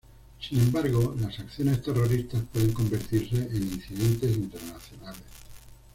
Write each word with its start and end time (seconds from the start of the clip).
Sin 0.39 0.59
embargo, 0.59 1.15
las 1.19 1.39
acciones 1.39 1.83
terroristas 1.83 2.41
pueden 2.51 2.73
convertirse 2.73 3.35
en 3.35 3.57
incidentes 3.71 4.35
internacionales. 4.35 5.21